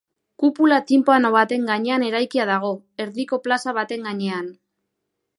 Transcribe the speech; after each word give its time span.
Kupula 0.39 0.77
tinpano 0.91 1.27
baten 1.35 1.67
gainean 1.71 2.05
eraikia 2.07 2.47
dago, 2.51 2.71
erdiko 3.05 3.39
plaza 3.49 3.75
baten 3.79 4.09
gainean. 4.09 4.49